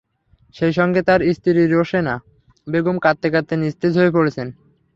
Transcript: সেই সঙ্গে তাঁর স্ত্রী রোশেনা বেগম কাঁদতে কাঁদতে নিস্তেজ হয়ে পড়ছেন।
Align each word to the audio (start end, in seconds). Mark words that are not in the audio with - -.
সেই 0.55 0.73
সঙ্গে 0.73 1.01
তাঁর 1.07 1.21
স্ত্রী 1.35 1.63
রোশেনা 1.67 2.15
বেগম 2.67 2.97
কাঁদতে 2.99 3.27
কাঁদতে 3.33 3.55
নিস্তেজ 3.57 3.93
হয়ে 3.97 4.15
পড়ছেন। 4.15 4.47